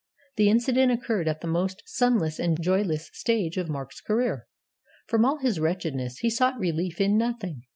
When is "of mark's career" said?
3.57-4.47